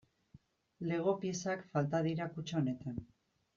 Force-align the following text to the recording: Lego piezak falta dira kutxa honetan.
Lego 0.91 1.13
piezak 1.25 1.63
falta 1.75 2.01
dira 2.09 2.29
kutxa 2.35 2.61
honetan. 2.63 3.01